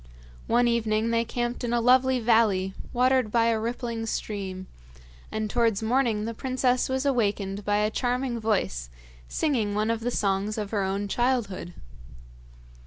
One 0.47 0.67
evening 0.67 1.11
they 1.11 1.23
camped 1.23 1.63
in 1.63 1.73
a 1.73 1.79
lovely 1.79 2.19
valley 2.19 2.73
watered 2.91 3.31
by 3.31 3.49
a 3.49 3.59
rippling 3.59 4.07
stream, 4.07 4.65
and 5.31 5.47
towards 5.47 5.83
morning 5.83 6.25
the 6.25 6.33
princess 6.33 6.89
was 6.89 7.05
awakened 7.05 7.63
by 7.63 7.75
a 7.77 7.91
charming 7.91 8.39
voice 8.39 8.89
singing 9.29 9.75
one 9.75 9.91
of 9.91 9.99
the 9.99 10.09
songs 10.09 10.57
of 10.57 10.71
her 10.71 10.81
own 10.81 11.07
childhood. 11.07 11.75